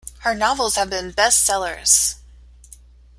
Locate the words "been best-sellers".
0.89-2.15